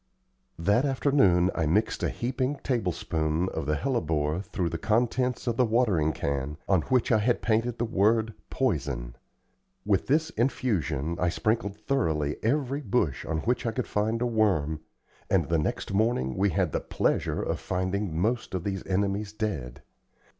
[0.57, 5.63] That afternoon I mixed a heaping tablespoonful of the hellebore through the contents of the
[5.65, 9.15] watering can, on which I had painted the word "Poison."
[9.85, 14.79] With this infusion I sprinkled thoroughly every bush on which I could find a worm,
[15.29, 19.83] and the next morning we had the pleasure of finding most of these enemies dead.